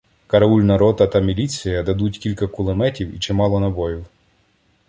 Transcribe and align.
Караульна 0.27 0.77
рота 0.77 1.07
та 1.07 1.19
міліція 1.19 1.83
"дадуть" 1.83 2.17
кілька 2.17 2.47
кулеметів 2.47 3.15
і 3.15 3.19
чимало 3.19 3.59
набоїв. 3.59 4.05